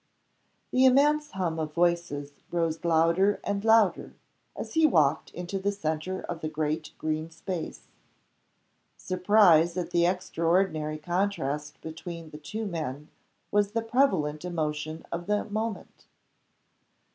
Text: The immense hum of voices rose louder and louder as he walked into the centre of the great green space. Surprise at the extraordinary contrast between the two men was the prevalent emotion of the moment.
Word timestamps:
The 0.71 0.85
immense 0.85 1.29
hum 1.29 1.59
of 1.59 1.73
voices 1.75 2.31
rose 2.49 2.83
louder 2.83 3.39
and 3.43 3.63
louder 3.63 4.15
as 4.55 4.73
he 4.73 4.83
walked 4.83 5.29
into 5.29 5.59
the 5.59 5.71
centre 5.71 6.23
of 6.23 6.41
the 6.41 6.49
great 6.49 6.91
green 6.97 7.29
space. 7.29 7.85
Surprise 8.97 9.77
at 9.77 9.91
the 9.91 10.07
extraordinary 10.07 10.97
contrast 10.97 11.79
between 11.81 12.31
the 12.31 12.39
two 12.39 12.65
men 12.65 13.09
was 13.51 13.73
the 13.73 13.83
prevalent 13.83 14.43
emotion 14.43 15.05
of 15.11 15.27
the 15.27 15.43
moment. 15.43 16.07